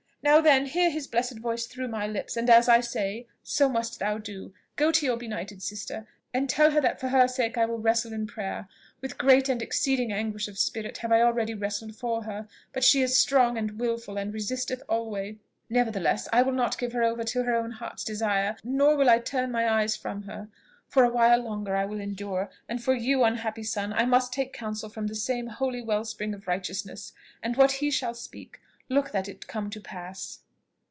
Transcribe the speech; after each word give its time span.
Now, 0.23 0.39
then, 0.39 0.67
hear 0.67 0.91
his 0.91 1.07
blessed 1.07 1.39
voice 1.39 1.65
through 1.65 1.87
my 1.87 2.05
lips; 2.05 2.37
and 2.37 2.47
as 2.47 2.69
I 2.69 2.79
say, 2.79 3.25
so 3.41 3.67
must 3.67 3.97
thou 3.97 4.19
do. 4.19 4.53
Go 4.75 4.91
to 4.91 5.03
your 5.03 5.17
benighted 5.17 5.63
sister, 5.63 6.05
and 6.31 6.47
tell 6.47 6.69
her 6.69 6.79
that 6.81 6.99
for 6.99 7.07
her 7.07 7.27
sake 7.27 7.57
I 7.57 7.65
will 7.65 7.79
wrestle 7.79 8.13
in 8.13 8.27
prayer. 8.27 8.67
With 9.01 9.17
great 9.17 9.49
and 9.49 9.63
exceeding 9.63 10.11
anguish 10.13 10.47
of 10.47 10.59
spirit 10.59 10.99
have 10.99 11.11
I 11.11 11.21
already 11.21 11.55
wrestled 11.55 11.95
for 11.95 12.25
her; 12.25 12.47
but 12.71 12.83
she 12.83 13.01
is 13.01 13.17
strong 13.17 13.57
and 13.57 13.79
wilful, 13.79 14.15
and 14.17 14.31
resisteth 14.31 14.83
alway. 14.87 15.39
Nevertheless, 15.71 16.29
I 16.31 16.43
will 16.43 16.53
not 16.53 16.77
give 16.77 16.93
her 16.93 17.01
over 17.01 17.23
to 17.23 17.41
her 17.41 17.55
own 17.55 17.71
heart's 17.71 18.03
desire; 18.03 18.57
nor 18.63 18.95
will 18.95 19.09
I 19.09 19.17
turn 19.17 19.49
mine 19.49 19.65
eyes 19.67 19.95
from 19.95 20.21
her. 20.23 20.49
For 20.87 21.03
a 21.03 21.09
while 21.09 21.41
longer 21.41 21.75
I 21.75 21.85
will 21.85 21.99
endure; 21.99 22.51
and 22.69 22.79
for 22.79 22.93
you, 22.93 23.23
unhappy 23.23 23.63
son, 23.63 23.91
I 23.91 24.05
must 24.05 24.31
take 24.31 24.53
counsel 24.53 24.89
from 24.89 25.07
the 25.07 25.15
same 25.15 25.47
holy 25.47 25.81
well 25.81 26.05
spring 26.05 26.35
of 26.35 26.45
righteousness, 26.47 27.11
and 27.41 27.55
what 27.57 27.71
he 27.71 27.89
shall 27.89 28.13
speak, 28.13 28.59
look 28.89 29.11
that 29.11 29.29
it 29.29 29.47
come 29.47 29.69
to 29.69 29.79
pass." 29.79 30.39